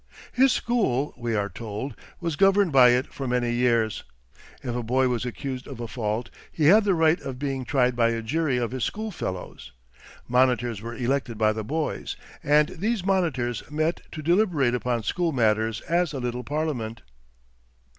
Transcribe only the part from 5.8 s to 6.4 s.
fault,